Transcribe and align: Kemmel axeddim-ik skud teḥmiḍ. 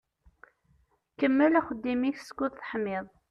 Kemmel 1.19 1.53
axeddim-ik 1.59 2.17
skud 2.21 2.53
teḥmiḍ. 2.53 3.05